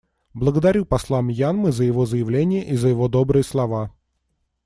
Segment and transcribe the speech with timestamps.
[0.33, 3.91] Благодарю посла Мьянмы за его заявление и за его добрые слова.